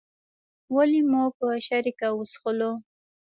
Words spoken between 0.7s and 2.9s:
ولې مو په شریکه وڅښلو.